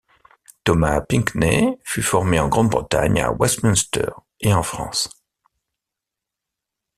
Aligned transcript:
Thomas 0.65 1.01
Pinckney 1.07 1.77
fut 1.83 2.01
formé 2.01 2.39
en 2.39 2.47
Grande-Bretagne 2.49 3.21
à 3.21 3.31
Westminster 3.31 4.07
et 4.39 4.51
en 4.51 4.63
France. 4.63 5.07